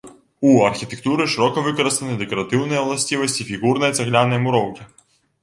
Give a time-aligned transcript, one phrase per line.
[0.51, 4.91] У архітэктуры шырока выкарыстаны дэкаратыўныя ўласцівасці фігурнай цаглянай муроўкі.